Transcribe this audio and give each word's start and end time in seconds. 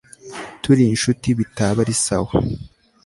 turi 0.61 0.83
inshuti 0.91 1.27
bitaba 1.39 1.77
ari 1.83 1.95
sawa 2.03 2.31